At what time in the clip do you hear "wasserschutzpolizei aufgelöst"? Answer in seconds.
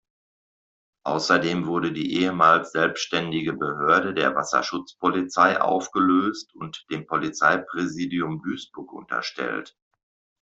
4.35-6.55